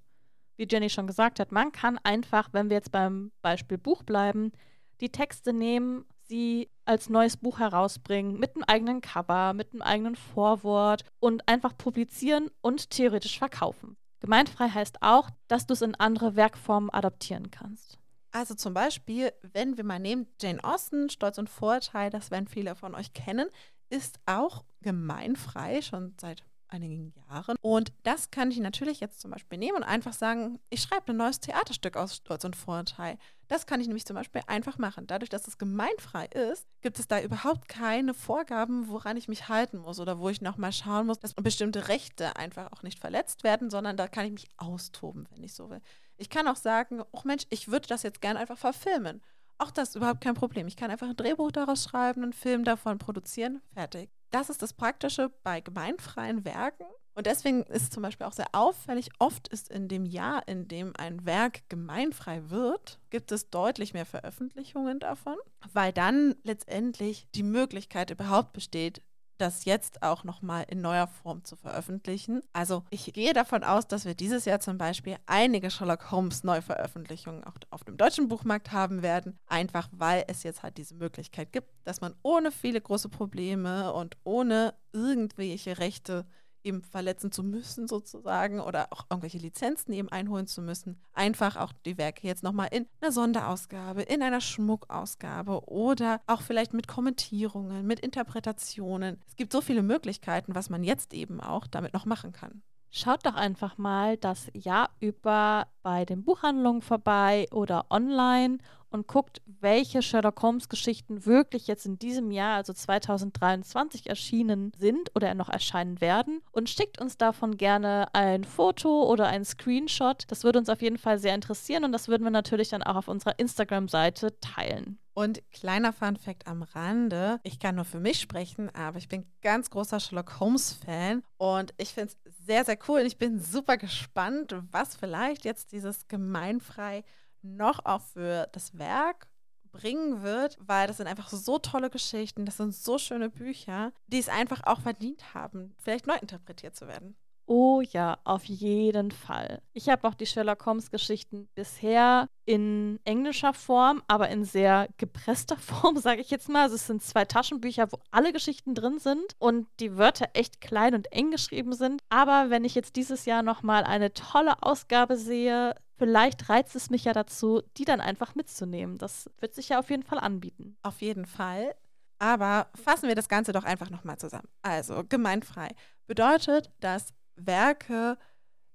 Wie 0.56 0.66
Jenny 0.72 0.90
schon 0.90 1.06
gesagt 1.06 1.38
hat, 1.38 1.52
man 1.52 1.74
kann 1.74 2.00
einfach, 2.02 2.48
wenn 2.54 2.70
wir 2.70 2.78
jetzt 2.78 2.94
beim 2.94 3.34
Beispiel 3.42 3.78
Buch 3.78 4.04
bleiben, 4.04 4.54
die 5.02 5.10
Texte 5.10 5.52
nehmen, 5.52 6.06
sie 6.22 6.70
als 6.86 7.10
neues 7.10 7.36
Buch 7.36 7.60
herausbringen, 7.60 8.40
mit 8.40 8.56
einem 8.56 8.64
eigenen 8.68 9.02
Cover, 9.02 9.52
mit 9.52 9.74
einem 9.74 9.82
eigenen 9.82 10.16
Vorwort 10.16 11.04
und 11.20 11.46
einfach 11.50 11.78
publizieren 11.78 12.50
und 12.62 12.90
theoretisch 12.90 13.38
verkaufen. 13.38 13.98
Gemeinfrei 14.22 14.70
heißt 14.70 15.02
auch, 15.02 15.30
dass 15.50 15.68
du 15.68 15.74
es 15.74 15.82
in 15.82 15.94
andere 15.96 16.38
Werkformen 16.38 16.90
adaptieren 16.90 17.52
kannst. 17.52 18.00
Also 18.32 18.56
zum 18.56 18.74
Beispiel, 18.74 19.34
wenn 19.42 19.76
wir 19.76 19.84
mal 19.84 20.00
nehmen, 20.00 20.28
Jane 20.40 20.64
Austen, 20.64 21.10
Stolz 21.10 21.38
und 21.38 21.50
Vorteil, 21.50 22.12
das 22.12 22.32
werden 22.32 22.48
viele 22.48 22.76
von 22.76 22.96
euch 22.96 23.12
kennen, 23.12 23.50
ist 23.90 24.20
auch 24.26 24.64
gemeinfrei, 24.82 25.82
schon 25.82 26.16
seit 26.20 26.44
einigen 26.70 27.14
Jahren. 27.28 27.58
Und 27.62 27.92
das 28.04 28.32
kann 28.32 28.52
ich 28.52 28.60
natürlich 28.60 29.00
jetzt 29.00 29.20
zum 29.20 29.32
Beispiel 29.32 29.58
nehmen 29.58 29.78
und 29.78 29.84
einfach 29.84 30.14
sagen, 30.14 30.60
ich 30.70 30.82
schreibe 30.82 31.12
ein 31.12 31.18
neues 31.18 31.40
Theaterstück 31.40 31.98
aus 31.98 32.18
Stolz 32.18 32.44
und 32.44 32.56
Vorurteil. 32.56 33.18
Das 33.48 33.66
kann 33.66 33.82
ich 33.82 33.88
nämlich 33.88 34.06
zum 34.06 34.16
Beispiel 34.16 34.42
einfach 34.48 34.78
machen. 34.78 35.08
Dadurch, 35.08 35.30
dass 35.30 35.48
es 35.48 35.58
gemeinfrei 35.58 36.28
ist, 36.28 36.68
gibt 36.82 37.00
es 37.00 37.08
da 37.08 37.20
überhaupt 37.20 37.68
keine 37.68 38.14
Vorgaben, 38.14 38.88
woran 38.90 39.18
ich 39.18 39.28
mich 39.28 39.50
halten 39.50 39.80
muss 39.80 40.00
oder 40.00 40.20
wo 40.20 40.30
ich 40.30 40.42
nochmal 40.42 40.72
schauen 40.72 41.08
muss, 41.08 41.20
dass 41.20 41.34
bestimmte 41.34 41.88
Rechte 41.88 42.36
einfach 42.36 42.72
auch 42.72 42.84
nicht 42.84 43.00
verletzt 43.00 43.44
werden, 43.44 43.70
sondern 43.72 43.98
da 43.98 44.08
kann 44.08 44.26
ich 44.28 44.32
mich 44.32 44.48
austoben, 44.58 45.28
wenn 45.32 45.44
ich 45.44 45.56
so 45.56 45.70
will. 45.70 45.82
Ich 46.18 46.30
kann 46.30 46.48
auch 46.48 46.58
sagen, 46.58 47.02
oh 47.12 47.22
Mensch, 47.24 47.46
ich 47.50 47.70
würde 47.70 47.88
das 47.88 48.04
jetzt 48.04 48.22
gerne 48.22 48.40
einfach 48.40 48.58
verfilmen. 48.58 49.22
Auch 49.60 49.72
das 49.72 49.90
ist 49.90 49.96
überhaupt 49.96 50.22
kein 50.22 50.36
Problem. 50.36 50.68
Ich 50.68 50.78
kann 50.78 50.90
einfach 50.90 51.10
ein 51.10 51.18
Drehbuch 51.18 51.52
daraus 51.52 51.84
schreiben, 51.84 52.24
einen 52.24 52.34
Film 52.34 52.64
davon 52.64 52.98
produzieren, 52.98 53.62
fertig. 53.74 54.10
Das 54.32 54.50
ist 54.50 54.62
das 54.62 54.74
Praktische 54.74 55.32
bei 55.44 55.60
gemeinfreien 55.60 56.46
Werken. 56.46 56.86
Und 57.14 57.26
deswegen 57.26 57.64
ist 57.64 57.92
zum 57.92 58.04
Beispiel 58.04 58.26
auch 58.26 58.32
sehr 58.34 58.48
auffällig, 58.54 59.10
oft 59.20 59.50
ist 59.50 59.70
in 59.70 59.90
dem 59.90 60.06
Jahr, 60.06 60.48
in 60.48 60.70
dem 60.70 60.94
ein 60.96 61.26
Werk 61.26 61.68
gemeinfrei 61.68 62.50
wird, 62.50 62.98
gibt 63.10 63.34
es 63.34 63.50
deutlich 63.50 63.94
mehr 63.94 64.06
Veröffentlichungen 64.06 65.00
davon, 65.00 65.36
weil 65.74 65.92
dann 65.92 66.36
letztendlich 66.44 67.28
die 67.36 67.44
Möglichkeit 67.44 68.12
überhaupt 68.12 68.54
besteht, 68.54 69.02
das 69.42 69.66
jetzt 69.66 70.04
auch 70.04 70.24
nochmal 70.24 70.66
in 70.68 70.82
neuer 70.82 71.08
Form 71.08 71.44
zu 71.44 71.56
veröffentlichen. 71.56 72.42
Also 72.54 72.84
ich 72.90 73.12
gehe 73.14 73.34
davon 73.34 73.64
aus, 73.64 73.88
dass 73.88 74.06
wir 74.06 74.14
dieses 74.14 74.46
Jahr 74.46 74.60
zum 74.60 74.78
Beispiel 74.78 75.18
einige 75.26 75.72
Sherlock 75.72 76.12
Holmes 76.12 76.44
Neuveröffentlichungen 76.44 77.44
auch 77.44 77.56
auf 77.70 77.84
dem 77.84 77.98
deutschen 77.98 78.28
Buchmarkt 78.28 78.72
haben 78.72 79.02
werden, 79.02 79.40
einfach 79.48 79.90
weil 79.92 80.24
es 80.28 80.44
jetzt 80.44 80.64
halt 80.64 80.78
diese 80.78 80.96
Möglichkeit 80.96 81.52
gibt, 81.52 81.70
dass 81.84 82.02
man 82.02 82.14
ohne 82.24 82.52
viele 82.52 82.82
große 82.82 83.10
Probleme 83.10 83.94
und 83.94 84.18
ohne 84.24 84.74
irgendwelche 84.94 85.78
Rechte 85.80 86.26
eben 86.64 86.84
verletzen 86.84 87.32
zu 87.32 87.44
müssen 87.44 87.88
sozusagen 87.88 88.60
oder 88.60 88.88
auch 88.92 89.06
irgendwelche 89.10 89.38
Lizenzen 89.38 89.94
eben 89.94 90.10
einholen 90.10 90.48
zu 90.48 90.62
müssen, 90.62 91.02
einfach 91.14 91.56
auch 91.56 91.74
die 91.86 91.98
Werke 91.98 92.28
jetzt 92.28 92.44
nochmal 92.44 92.70
in 92.72 92.88
einer 93.02 93.12
Sonderausgabe, 93.12 94.04
in 94.04 94.22
einer 94.22 94.42
Schmuckausgabe 94.42 95.68
oder 95.68 96.22
auch 96.28 96.42
vielleicht 96.42 96.74
mit 96.74 96.88
Kommentierungen, 96.88 97.86
mit 97.86 98.00
Interpretationen. 98.00 99.22
Es 99.28 99.36
gibt 99.36 99.52
so 99.52 99.62
viele 99.62 99.84
Möglichkeiten, 99.84 100.56
was 100.56 100.70
man 100.70 100.84
jetzt 100.84 101.14
eben 101.14 101.42
auch 101.42 101.68
damit 101.68 101.94
noch 101.94 102.06
machen 102.06 102.32
kann. 102.32 102.62
Schaut 102.92 103.26
doch 103.26 103.36
einfach 103.36 103.78
mal 103.78 104.18
das 104.18 104.50
Jahr 104.54 104.90
über 105.00 105.68
bei 105.84 106.06
den 106.06 106.24
Buchhandlungen 106.24 106.82
vorbei 106.82 107.48
oder 107.52 107.86
online 107.92 108.58
und 108.90 109.08
guckt, 109.08 109.42
welche 109.46 110.02
Sherlock 110.02 110.42
Holmes-Geschichten 110.42 111.26
wirklich 111.26 111.68
jetzt 111.68 111.86
in 111.86 112.00
diesem 112.00 112.32
Jahr, 112.32 112.56
also 112.56 112.74
2023, 112.74 114.10
erschienen 114.10 114.72
sind 114.78 115.16
oder 115.16 115.34
noch 115.36 115.50
erscheinen 115.50 116.02
werden. 116.02 116.42
Und 116.52 116.70
schickt 116.70 117.00
uns 117.00 117.18
davon 117.18 117.58
gerne 117.58 118.08
ein 118.14 118.44
Foto 118.44 119.04
oder 119.04 119.28
ein 119.28 119.46
Screenshot. 119.46 120.24
Das 120.28 120.44
würde 120.44 120.60
uns 120.60 120.70
auf 120.70 120.82
jeden 120.82 120.98
Fall 120.98 121.20
sehr 121.20 121.36
interessieren 121.36 121.84
und 121.84 121.92
das 121.92 122.08
würden 122.08 122.24
wir 122.24 122.32
natürlich 122.32 122.70
dann 122.70 122.84
auch 122.84 122.96
auf 122.96 123.08
unserer 123.08 123.38
Instagram-Seite 123.38 124.40
teilen. 124.40 124.98
Und 125.14 125.42
kleiner 125.52 125.92
Fun 125.92 126.16
Fact 126.16 126.48
am 126.48 126.64
Rande, 126.64 127.42
ich 127.44 127.60
kann 127.60 127.76
nur 127.76 127.84
für 127.84 128.00
mich 128.00 128.22
sprechen, 128.22 128.74
aber 128.74 129.00
ich 129.00 129.10
bin 129.10 129.26
ganz 129.42 129.70
großer 129.70 130.00
Sherlock 130.00 130.40
Holmes-Fan 130.40 131.24
und 131.38 131.74
ich 131.78 131.90
finde 131.90 132.14
es 132.24 132.29
sehr, 132.40 132.66
sehr 132.66 132.78
cool. 132.88 133.02
Ich 133.02 133.18
bin 133.18 133.40
super 133.40 133.78
gespannt, 133.78 134.56
was 134.72 134.96
vielleicht 134.96 135.46
jetzt 135.46 135.72
dieses 135.72 136.08
gemeinfrei 136.08 137.04
noch 137.42 137.86
auch 137.86 138.02
für 138.02 138.48
das 138.52 138.78
Werk 138.78 139.30
bringen 139.72 140.24
wird, 140.24 140.58
weil 140.60 140.88
das 140.88 140.98
sind 140.98 141.08
einfach 141.08 141.30
so 141.30 141.60
tolle 141.60 141.90
Geschichten, 141.90 142.46
das 142.46 142.58
sind 142.58 142.74
so 142.74 142.98
schöne 142.98 143.30
Bücher, 143.30 143.94
die 144.08 144.18
es 144.20 144.30
einfach 144.30 144.64
auch 144.66 144.82
verdient 144.82 145.34
haben, 145.34 145.76
vielleicht 145.78 146.08
neu 146.08 146.16
interpretiert 146.16 146.76
zu 146.76 146.88
werden. 146.88 147.16
Oh 147.52 147.82
ja, 147.82 148.20
auf 148.26 148.46
jeden 148.46 149.10
Fall. 149.10 149.64
Ich 149.74 149.90
habe 149.90 150.08
auch 150.08 150.14
die 150.14 150.28
Sherlock 150.28 150.68
Holmes-Geschichten 150.68 151.50
bisher 151.56 152.30
in 152.46 153.00
englischer 153.06 153.56
Form, 153.56 154.04
aber 154.08 154.30
in 154.30 154.46
sehr 154.46 154.88
gepresster 154.98 155.58
Form, 155.58 155.98
sage 155.98 156.22
ich 156.22 156.30
jetzt 156.30 156.48
mal. 156.48 156.62
Also 156.62 156.76
es 156.76 156.86
sind 156.86 157.02
zwei 157.02 157.26
Taschenbücher, 157.26 157.92
wo 157.92 157.98
alle 158.12 158.34
Geschichten 158.34 158.76
drin 158.76 159.00
sind 159.00 159.36
und 159.40 159.66
die 159.80 159.98
Wörter 159.98 160.30
echt 160.34 160.62
klein 160.62 160.94
und 160.94 161.12
eng 161.12 161.32
geschrieben 161.32 161.74
sind. 161.74 162.04
Aber 162.10 162.52
wenn 162.52 162.66
ich 162.66 162.76
jetzt 162.76 162.96
dieses 162.96 163.26
Jahr 163.26 163.42
nochmal 163.42 163.84
eine 163.84 164.14
tolle 164.14 164.62
Ausgabe 164.62 165.18
sehe, 165.18 165.74
vielleicht 165.98 166.50
reizt 166.50 166.76
es 166.76 166.92
mich 166.92 167.06
ja 167.06 167.14
dazu, 167.14 167.64
die 167.78 167.86
dann 167.86 168.00
einfach 168.00 168.36
mitzunehmen. 168.36 169.00
Das 169.00 169.28
wird 169.40 169.56
sich 169.56 169.70
ja 169.70 169.80
auf 169.80 169.90
jeden 169.90 170.04
Fall 170.04 170.20
anbieten. 170.20 170.78
Auf 170.84 171.02
jeden 171.02 171.26
Fall. 171.26 171.74
Aber 172.20 172.68
fassen 172.76 173.08
wir 173.08 173.16
das 173.16 173.28
Ganze 173.28 173.54
doch 173.54 173.64
einfach 173.64 173.90
nochmal 173.90 174.20
zusammen. 174.20 174.50
Also 174.62 175.04
gemeinfrei 175.08 175.70
bedeutet, 176.06 176.70
dass 176.80 177.14
Werke 177.46 178.18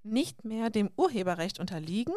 nicht 0.03 0.45
mehr 0.45 0.71
dem 0.71 0.91
Urheberrecht 0.97 1.59
unterliegen. 1.59 2.15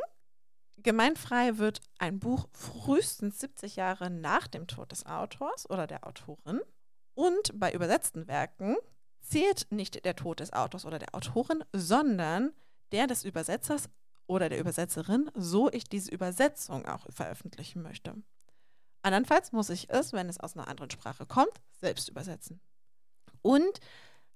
Gemeinfrei 0.78 1.58
wird 1.58 1.82
ein 1.98 2.20
Buch 2.20 2.48
frühestens 2.54 3.40
70 3.40 3.76
Jahre 3.76 4.10
nach 4.10 4.48
dem 4.48 4.68
Tod 4.68 4.92
des 4.92 5.06
Autors 5.06 5.70
oder 5.70 5.88
der 5.88 6.06
Autorin. 6.06 6.62
Und 7.16 7.60
bei 7.60 7.72
übersetzten 7.74 8.28
Werken 8.28 8.78
zählt 9.22 9.68
nicht 9.72 10.06
der 10.06 10.16
Tod 10.16 10.40
des 10.40 10.54
Autors 10.54 10.86
oder 10.86 11.00
der 11.00 11.16
Autorin, 11.16 11.64
sondern 11.74 12.54
der 12.92 13.08
des 13.08 13.24
Übersetzers 13.24 13.90
oder 14.28 14.50
der 14.50 14.60
Übersetzerin, 14.60 15.32
so 15.34 15.72
ich 15.72 15.86
diese 15.86 16.12
Übersetzung 16.12 16.86
auch 16.86 17.06
veröffentlichen 17.10 17.82
möchte. 17.82 18.16
Andernfalls 19.02 19.52
muss 19.52 19.70
ich 19.70 19.90
es, 19.90 20.14
wenn 20.14 20.30
es 20.30 20.40
aus 20.40 20.56
einer 20.56 20.68
anderen 20.68 20.92
Sprache 20.92 21.26
kommt, 21.26 21.54
selbst 21.80 22.10
übersetzen. 22.10 22.60
Und 23.42 23.80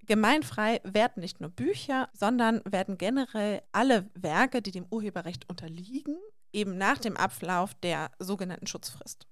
Gemeinfrei 0.08 0.82
werden 0.84 1.22
nicht 1.22 1.40
nur 1.40 1.50
Bücher, 1.50 2.10
sondern 2.14 2.62
werden 2.66 2.98
generell 2.98 3.62
alle 3.72 4.10
Werke, 4.14 4.62
die 4.62 4.72
dem 4.72 4.88
Urheberrecht 4.90 5.50
unterliegen, 5.50 6.18
eben 6.54 6.78
nach 6.78 6.98
dem 6.98 7.18
Ablauf 7.18 7.74
der 7.76 8.12
sogenannten 8.20 8.68
Schutzfrist. 8.68 9.28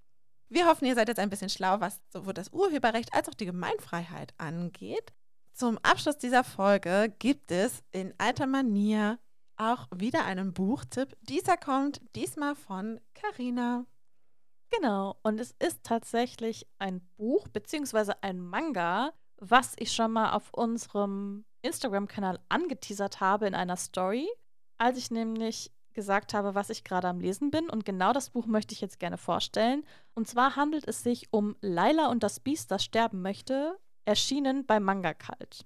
Wir 0.49 0.67
hoffen, 0.67 0.85
ihr 0.85 0.95
seid 0.95 1.07
jetzt 1.07 1.19
ein 1.19 1.29
bisschen 1.29 1.49
schlau, 1.49 1.79
was 1.79 2.01
sowohl 2.09 2.33
das 2.33 2.49
Urheberrecht 2.51 3.13
als 3.13 3.29
auch 3.29 3.35
die 3.35 3.45
Gemeinfreiheit 3.45 4.33
angeht. 4.38 5.13
Zum 5.53 5.77
Abschluss 5.79 6.17
dieser 6.17 6.43
Folge 6.43 7.13
gibt 7.19 7.51
es 7.51 7.83
in 7.91 8.13
alter 8.17 8.47
Manier 8.47 9.19
auch 9.57 9.88
wieder 9.93 10.25
einen 10.25 10.53
Buchtipp. 10.53 11.15
Dieser 11.21 11.57
kommt 11.57 12.01
diesmal 12.15 12.55
von 12.55 12.99
Karina. 13.13 13.85
Genau, 14.71 15.19
und 15.23 15.39
es 15.39 15.51
ist 15.59 15.83
tatsächlich 15.83 16.67
ein 16.77 17.01
Buch 17.17 17.47
bzw. 17.47 18.13
ein 18.21 18.39
Manga, 18.39 19.13
was 19.39 19.74
ich 19.77 19.91
schon 19.91 20.12
mal 20.12 20.31
auf 20.31 20.53
unserem 20.53 21.46
Instagram-Kanal 21.62 22.39
angeteasert 22.50 23.19
habe 23.19 23.48
in 23.48 23.55
einer 23.55 23.77
Story, 23.77 24.27
als 24.77 24.98
ich 24.98 25.12
nämlich 25.12 25.72
gesagt 25.93 26.34
habe, 26.34 26.55
was 26.55 26.69
ich 26.69 26.84
gerade 26.84 27.08
am 27.08 27.19
Lesen 27.19 27.51
bin. 27.51 27.69
Und 27.69 27.86
genau 27.86 28.13
das 28.13 28.29
Buch 28.29 28.46
möchte 28.46 28.74
ich 28.74 28.81
jetzt 28.81 29.00
gerne 29.00 29.17
vorstellen. 29.17 29.84
Und 30.13 30.27
zwar 30.27 30.55
handelt 30.55 30.88
es 30.88 31.03
sich 31.03 31.27
um 31.31 31.55
Laila 31.62 32.08
und 32.08 32.24
das 32.24 32.39
Biest, 32.39 32.72
das 32.72 32.84
sterben 32.84 33.22
möchte, 33.22 33.77
erschienen 34.05 34.65
bei 34.65 34.79
Manga 34.79 35.13
Kalt. 35.13 35.63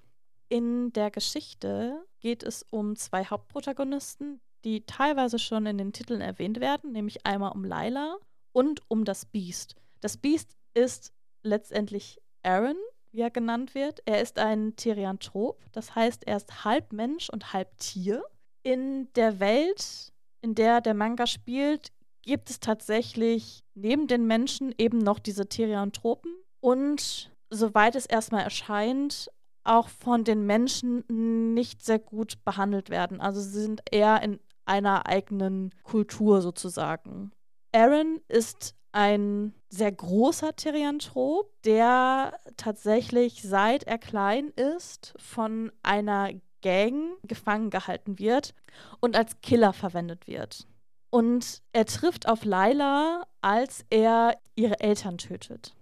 In 0.49 0.91
der 0.93 1.11
Geschichte 1.11 2.03
geht 2.19 2.43
es 2.43 2.63
um 2.69 2.95
zwei 2.95 3.25
Hauptprotagonisten, 3.25 4.39
die 4.63 4.85
teilweise 4.85 5.39
schon 5.39 5.65
in 5.65 5.77
den 5.77 5.93
Titeln 5.93 6.21
erwähnt 6.21 6.59
werden, 6.59 6.91
nämlich 6.91 7.25
einmal 7.25 7.51
um 7.51 7.63
Laila 7.63 8.17
und 8.51 8.81
um 8.87 9.03
das 9.05 9.25
Biest. 9.25 9.75
Das 10.01 10.17
Biest 10.17 10.55
ist 10.73 11.13
letztendlich 11.43 12.19
Aaron, 12.43 12.77
wie 13.13 13.21
er 13.21 13.31
genannt 13.31 13.75
wird. 13.75 14.01
Er 14.05 14.21
ist 14.21 14.39
ein 14.39 14.75
Therianthrop, 14.75 15.63
das 15.71 15.95
heißt, 15.95 16.27
er 16.27 16.37
ist 16.37 16.65
halb 16.65 16.91
Mensch 16.91 17.29
und 17.29 17.53
halb 17.53 17.77
Tier. 17.77 18.23
In 18.63 19.11
der 19.13 19.39
Welt, 19.39 20.11
in 20.41 20.55
der 20.55 20.81
der 20.81 20.93
Manga 20.93 21.27
spielt, 21.27 21.91
gibt 22.21 22.49
es 22.49 22.59
tatsächlich 22.59 23.63
neben 23.75 24.07
den 24.07 24.25
Menschen 24.25 24.73
eben 24.77 24.97
noch 24.97 25.19
diese 25.19 25.47
Therianthropen 25.47 26.31
und 26.59 27.31
soweit 27.49 27.95
es 27.95 28.05
erstmal 28.05 28.43
erscheint, 28.43 29.29
auch 29.63 29.89
von 29.89 30.23
den 30.23 30.45
Menschen 30.45 31.53
nicht 31.53 31.83
sehr 31.83 31.99
gut 31.99 32.43
behandelt 32.43 32.89
werden. 32.89 33.21
Also 33.21 33.41
sie 33.41 33.61
sind 33.61 33.81
eher 33.91 34.21
in 34.21 34.39
einer 34.65 35.07
eigenen 35.07 35.71
Kultur 35.83 36.41
sozusagen. 36.41 37.31
Aaron 37.73 38.19
ist 38.27 38.75
ein 38.93 39.53
sehr 39.69 39.91
großer 39.91 40.55
Therianthrop, 40.55 41.51
der 41.63 42.39
tatsächlich 42.55 43.41
seit 43.41 43.83
er 43.83 43.97
klein 43.97 44.49
ist 44.49 45.13
von 45.17 45.71
einer 45.81 46.29
Gang 46.61 47.17
gefangen 47.27 47.69
gehalten 47.69 48.17
wird 48.19 48.55
und 49.01 49.17
als 49.17 49.41
Killer 49.41 49.73
verwendet 49.73 50.27
wird. 50.27 50.67
Und 51.09 51.61
er 51.73 51.85
trifft 51.85 52.27
auf 52.27 52.45
Laila, 52.45 53.27
als 53.41 53.85
er 53.89 54.37
ihre 54.55 54.79
Eltern 54.79 55.17
tötet. 55.17 55.75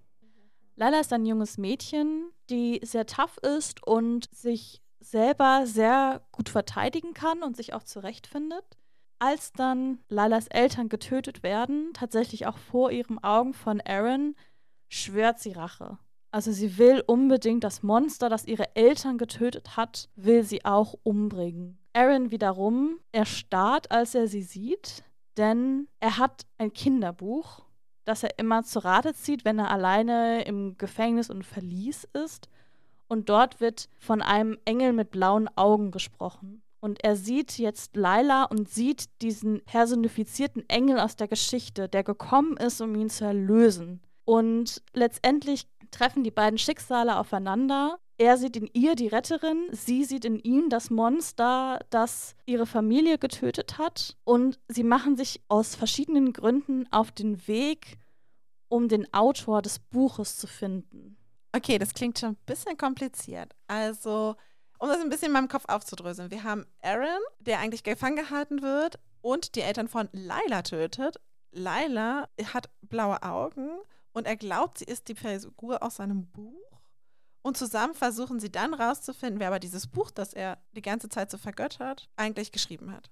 Laila 0.76 1.00
ist 1.00 1.14
ein 1.14 1.26
junges 1.26 1.58
Mädchen, 1.58 2.32
die 2.50 2.80
sehr 2.84 3.06
tough 3.06 3.38
ist 3.38 3.86
und 3.86 4.28
sich 4.34 4.82
selber 5.00 5.64
sehr 5.66 6.22
gut 6.32 6.50
verteidigen 6.50 7.14
kann 7.14 7.44
und 7.44 7.56
sich 7.56 7.74
auch 7.74 7.84
zurechtfindet. 7.84 8.78
Als 9.24 9.54
dann 9.54 10.00
Lailas 10.10 10.48
Eltern 10.48 10.90
getötet 10.90 11.44
werden, 11.44 11.92
tatsächlich 11.94 12.48
auch 12.48 12.58
vor 12.58 12.90
ihren 12.90 13.24
Augen 13.24 13.54
von 13.54 13.80
Aaron, 13.80 14.36
schwört 14.90 15.38
sie 15.38 15.52
Rache. 15.52 16.00
Also 16.32 16.52
sie 16.52 16.80
will 16.80 17.04
unbedingt 17.06 17.64
das 17.64 17.84
Monster, 17.84 18.30
das 18.30 18.46
ihre 18.46 18.76
Eltern 18.76 19.20
getötet 19.20 19.78
hat, 19.78 20.10
will 20.16 20.42
sie 20.42 20.66
auch 20.66 20.96
umbringen. 21.04 21.78
Aaron 21.94 22.32
wiederum 22.32 22.98
erstarrt, 23.12 23.92
als 23.92 24.16
er 24.16 24.28
sie 24.28 24.42
sieht, 24.42 25.04
denn 25.38 25.88
er 26.00 26.18
hat 26.18 26.48
ein 26.58 26.74
Kinderbuch, 26.74 27.62
das 28.06 28.24
er 28.24 28.40
immer 28.40 28.64
zu 28.64 28.80
Rate 28.80 29.14
zieht, 29.14 29.46
wenn 29.46 29.60
er 29.60 29.70
alleine 29.70 30.46
im 30.46 30.80
Gefängnis 30.80 31.30
und 31.30 31.46
Verlies 31.46 32.08
ist. 32.14 32.50
Und 33.08 33.30
dort 33.30 33.62
wird 33.62 33.88
von 34.00 34.24
einem 34.24 34.58
Engel 34.66 34.94
mit 34.94 35.12
blauen 35.12 35.48
Augen 35.56 35.92
gesprochen. 35.92 36.64
Und 36.82 37.04
er 37.04 37.16
sieht 37.16 37.60
jetzt 37.60 37.96
Laila 37.96 38.46
und 38.46 38.68
sieht 38.68 39.06
diesen 39.22 39.64
personifizierten 39.66 40.68
Engel 40.68 41.00
aus 41.00 41.16
der 41.16 41.28
Geschichte, 41.28 41.88
der 41.88 42.04
gekommen 42.04 42.58
ist, 42.58 42.82
um 42.82 42.96
ihn 42.96 43.10
zu 43.10 43.24
erlösen. 43.24 44.02
Und 44.26 44.82
letztendlich 44.94 45.68
treffen 45.92 46.24
die 46.24 46.32
beiden 46.32 46.58
Schicksale 46.58 47.18
aufeinander. 47.18 48.00
Er 48.18 48.38
sieht 48.38 48.56
in 48.56 48.70
ihr 48.74 48.96
die 48.96 49.08
Retterin, 49.08 49.68
sie 49.72 50.04
sieht 50.06 50.26
in 50.26 50.40
ihm 50.40 50.70
das 50.70 50.90
Monster, 50.90 51.80
das 51.92 52.36
ihre 52.46 52.66
Familie 52.66 53.20
getötet 53.20 53.78
hat. 53.78 54.18
Und 54.24 54.60
sie 54.68 54.84
machen 54.84 55.18
sich 55.18 55.42
aus 55.50 55.76
verschiedenen 55.76 56.34
Gründen 56.34 56.88
auf 56.92 57.12
den 57.12 57.48
Weg, 57.48 58.00
um 58.70 58.88
den 58.88 59.12
Autor 59.14 59.62
des 59.62 59.80
Buches 59.80 60.38
zu 60.38 60.48
finden. 60.48 61.18
Okay, 61.54 61.78
das 61.78 61.94
klingt 61.94 62.18
schon 62.18 62.30
ein 62.30 62.38
bisschen 62.46 62.78
kompliziert. 62.78 63.54
Also 63.68 64.36
um 64.82 64.90
das 64.90 65.00
ein 65.00 65.10
bisschen 65.10 65.28
in 65.28 65.34
meinem 65.34 65.48
Kopf 65.48 65.66
aufzudröseln. 65.68 66.32
Wir 66.32 66.44
haben 66.44 66.66
Aaron, 66.82 67.22
der 67.40 67.60
eigentlich 67.60 67.84
gefangen 67.84 68.16
gehalten 68.16 68.64
wird 68.64 69.00
und 69.22 69.56
die 69.56 69.62
Eltern 69.62 69.88
von 69.88 70.10
Laila 70.12 70.64
tötet. 70.64 71.22
Laila 71.52 72.28
hat 72.52 72.72
blaue 72.82 73.22
Augen 73.22 73.70
und 74.12 74.26
er 74.26 74.36
glaubt, 74.36 74.80
sie 74.80 74.86
ist 74.86 75.08
die 75.08 75.16
Figur 75.16 75.84
aus 75.84 75.98
seinem 75.98 76.26
Buch. 76.32 76.82
Und 77.44 77.58
zusammen 77.58 77.94
versuchen 77.94 78.40
sie 78.40 78.52
dann 78.52 78.74
rauszufinden, 78.74 79.40
wer 79.40 79.48
aber 79.50 79.60
dieses 79.60 79.86
Buch, 79.86 80.10
das 80.10 80.34
er 80.34 80.58
die 80.72 80.82
ganze 80.82 81.10
Zeit 81.10 81.30
so 81.30 81.38
vergöttert, 81.38 82.10
eigentlich 82.16 82.52
geschrieben 82.52 82.92
hat. 82.92 83.12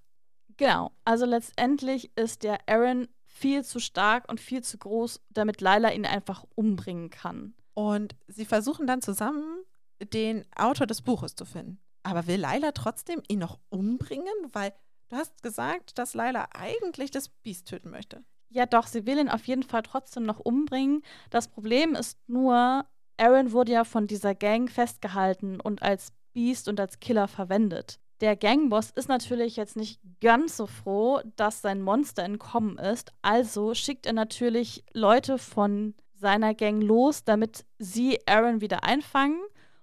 Genau. 0.57 0.91
Also 1.05 1.25
letztendlich 1.25 2.11
ist 2.17 2.41
der 2.41 2.67
Aaron 2.67 3.07
viel 3.25 3.63
zu 3.63 3.79
stark 3.79 4.27
und 4.27 4.39
viel 4.39 4.63
zu 4.63 4.79
groß, 4.79 5.21
damit 5.29 5.61
Laila 5.61 5.91
ihn 5.91 6.07
einfach 6.07 6.45
umbringen 6.55 7.11
kann. 7.11 7.53
Und 7.75 8.15
sie 8.27 8.45
versuchen 8.45 8.87
dann 8.87 9.03
zusammen 9.03 9.63
den 10.03 10.45
Autor 10.55 10.87
des 10.87 11.01
Buches 11.01 11.35
zu 11.35 11.45
finden. 11.45 11.79
Aber 12.03 12.27
will 12.27 12.39
Laila 12.39 12.71
trotzdem 12.71 13.21
ihn 13.27 13.39
noch 13.39 13.59
umbringen? 13.69 14.33
Weil 14.51 14.73
du 15.09 15.17
hast 15.17 15.43
gesagt, 15.43 15.97
dass 15.97 16.13
Laila 16.13 16.47
eigentlich 16.53 17.11
das 17.11 17.29
Biest 17.29 17.67
töten 17.67 17.89
möchte. 17.89 18.23
Ja, 18.49 18.65
doch, 18.65 18.87
sie 18.87 19.05
will 19.05 19.19
ihn 19.19 19.29
auf 19.29 19.45
jeden 19.45 19.63
Fall 19.63 19.83
trotzdem 19.83 20.23
noch 20.23 20.39
umbringen. 20.39 21.03
Das 21.29 21.47
Problem 21.47 21.93
ist 21.93 22.17
nur, 22.27 22.85
Aaron 23.17 23.51
wurde 23.51 23.73
ja 23.73 23.83
von 23.83 24.07
dieser 24.07 24.33
Gang 24.33 24.71
festgehalten 24.71 25.59
und 25.59 25.83
als 25.83 26.13
Biest 26.33 26.67
und 26.67 26.79
als 26.79 26.99
Killer 26.99 27.27
verwendet. 27.27 27.99
Der 28.21 28.35
Gangboss 28.35 28.89
ist 28.89 29.07
natürlich 29.07 29.55
jetzt 29.55 29.77
nicht 29.77 30.01
ganz 30.19 30.57
so 30.57 30.65
froh, 30.67 31.21
dass 31.35 31.61
sein 31.61 31.81
Monster 31.81 32.23
entkommen 32.23 32.77
ist. 32.77 33.13
Also 33.21 33.73
schickt 33.73 34.05
er 34.05 34.13
natürlich 34.13 34.83
Leute 34.93 35.37
von 35.37 35.93
seiner 36.15 36.53
Gang 36.53 36.83
los, 36.83 37.23
damit 37.23 37.65
sie 37.77 38.19
Aaron 38.27 38.61
wieder 38.61 38.83
einfangen 38.83 39.39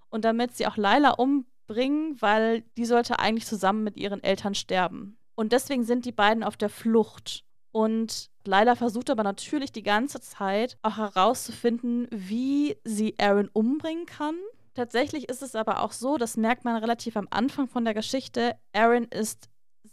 und 0.09 0.25
damit 0.25 0.55
sie 0.55 0.67
auch 0.67 0.77
Laila 0.77 1.11
umbringen, 1.11 2.21
weil 2.21 2.61
die 2.77 2.85
sollte 2.85 3.19
eigentlich 3.19 3.45
zusammen 3.45 3.83
mit 3.83 3.97
ihren 3.97 4.23
Eltern 4.23 4.55
sterben. 4.55 5.17
Und 5.35 5.51
deswegen 5.51 5.83
sind 5.83 6.05
die 6.05 6.11
beiden 6.11 6.43
auf 6.43 6.57
der 6.57 6.69
Flucht. 6.69 7.43
Und 7.71 8.29
Laila 8.45 8.75
versucht 8.75 9.09
aber 9.09 9.23
natürlich 9.23 9.71
die 9.71 9.83
ganze 9.83 10.19
Zeit 10.19 10.77
auch 10.81 10.97
herauszufinden, 10.97 12.07
wie 12.11 12.77
sie 12.83 13.15
Aaron 13.19 13.49
umbringen 13.53 14.05
kann. 14.05 14.35
Tatsächlich 14.73 15.29
ist 15.29 15.43
es 15.43 15.55
aber 15.55 15.83
auch 15.83 15.91
so, 15.91 16.17
das 16.17 16.37
merkt 16.37 16.65
man 16.65 16.77
relativ 16.77 17.17
am 17.17 17.27
Anfang 17.29 17.67
von 17.67 17.85
der 17.85 17.93
Geschichte, 17.93 18.55
Aaron 18.73 19.05
ist 19.05 19.49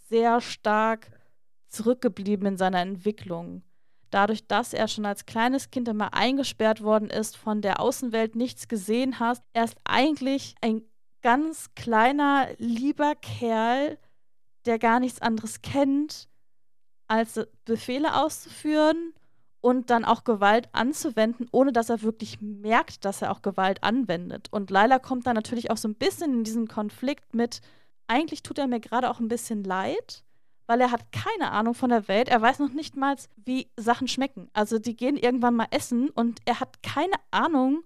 sehr 0.08 0.40
stark 0.40 1.10
zurückgeblieben 1.68 2.46
in 2.46 2.56
seiner 2.56 2.80
Entwicklung 2.80 3.62
dadurch, 4.14 4.46
dass 4.46 4.72
er 4.72 4.88
schon 4.88 5.06
als 5.06 5.26
kleines 5.26 5.70
Kind 5.70 5.88
immer 5.88 6.14
eingesperrt 6.14 6.82
worden 6.82 7.10
ist, 7.10 7.36
von 7.36 7.60
der 7.60 7.80
Außenwelt 7.80 8.36
nichts 8.36 8.68
gesehen 8.68 9.18
hat. 9.18 9.42
Er 9.52 9.64
ist 9.64 9.76
eigentlich 9.84 10.54
ein 10.60 10.82
ganz 11.20 11.74
kleiner, 11.74 12.48
lieber 12.58 13.14
Kerl, 13.16 13.98
der 14.66 14.78
gar 14.78 15.00
nichts 15.00 15.20
anderes 15.20 15.62
kennt, 15.62 16.28
als 17.08 17.40
Befehle 17.64 18.14
auszuführen 18.14 19.14
und 19.60 19.90
dann 19.90 20.04
auch 20.04 20.24
Gewalt 20.24 20.68
anzuwenden, 20.72 21.48
ohne 21.50 21.72
dass 21.72 21.90
er 21.90 22.02
wirklich 22.02 22.40
merkt, 22.40 23.04
dass 23.04 23.22
er 23.22 23.32
auch 23.32 23.42
Gewalt 23.42 23.82
anwendet. 23.82 24.48
Und 24.52 24.70
Laila 24.70 24.98
kommt 24.98 25.26
dann 25.26 25.34
natürlich 25.34 25.70
auch 25.70 25.76
so 25.76 25.88
ein 25.88 25.94
bisschen 25.96 26.32
in 26.34 26.44
diesen 26.44 26.68
Konflikt 26.68 27.34
mit, 27.34 27.60
eigentlich 28.06 28.42
tut 28.42 28.58
er 28.58 28.66
mir 28.66 28.80
gerade 28.80 29.10
auch 29.10 29.20
ein 29.20 29.28
bisschen 29.28 29.64
leid, 29.64 30.22
weil 30.66 30.80
er 30.80 30.90
hat 30.90 31.12
keine 31.12 31.50
Ahnung 31.52 31.74
von 31.74 31.90
der 31.90 32.08
Welt. 32.08 32.28
Er 32.28 32.40
weiß 32.40 32.58
noch 32.58 32.72
nicht 32.72 32.96
mal, 32.96 33.16
wie 33.36 33.70
Sachen 33.76 34.08
schmecken. 34.08 34.48
Also 34.52 34.78
die 34.78 34.96
gehen 34.96 35.16
irgendwann 35.16 35.54
mal 35.54 35.68
essen 35.70 36.10
und 36.10 36.40
er 36.44 36.60
hat 36.60 36.82
keine 36.82 37.16
Ahnung, 37.30 37.82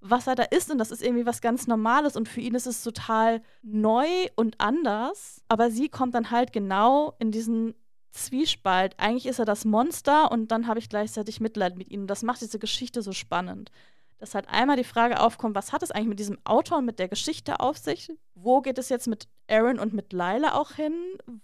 was 0.00 0.26
er 0.26 0.34
da 0.34 0.44
isst. 0.44 0.70
Und 0.70 0.78
das 0.78 0.90
ist 0.90 1.02
irgendwie 1.02 1.26
was 1.26 1.40
ganz 1.40 1.66
Normales. 1.66 2.16
Und 2.16 2.28
für 2.28 2.40
ihn 2.40 2.54
ist 2.54 2.66
es 2.66 2.82
total 2.82 3.42
neu 3.62 4.06
und 4.34 4.60
anders. 4.60 5.42
Aber 5.48 5.70
sie 5.70 5.88
kommt 5.88 6.14
dann 6.14 6.30
halt 6.30 6.52
genau 6.52 7.14
in 7.18 7.30
diesen 7.30 7.74
Zwiespalt. 8.10 8.94
Eigentlich 8.98 9.26
ist 9.26 9.38
er 9.38 9.44
das 9.44 9.64
Monster 9.64 10.30
und 10.30 10.52
dann 10.52 10.66
habe 10.66 10.78
ich 10.78 10.88
gleichzeitig 10.88 11.40
Mitleid 11.40 11.76
mit 11.76 11.90
ihm. 11.90 12.02
Und 12.02 12.08
das 12.08 12.22
macht 12.22 12.40
diese 12.40 12.58
Geschichte 12.58 13.02
so 13.02 13.12
spannend. 13.12 13.70
Dass 14.18 14.34
halt 14.34 14.48
einmal 14.48 14.76
die 14.76 14.84
Frage 14.84 15.20
aufkommt, 15.20 15.56
was 15.56 15.72
hat 15.72 15.82
es 15.82 15.90
eigentlich 15.90 16.08
mit 16.08 16.18
diesem 16.18 16.38
Autor 16.44 16.78
und 16.78 16.84
mit 16.84 16.98
der 16.98 17.08
Geschichte 17.08 17.60
auf 17.60 17.76
sich? 17.76 18.10
Wo 18.34 18.60
geht 18.60 18.78
es 18.78 18.88
jetzt 18.88 19.06
mit 19.06 19.28
Aaron 19.48 19.78
und 19.78 19.92
mit 19.92 20.12
Lila 20.12 20.54
auch 20.54 20.72
hin? 20.72 20.94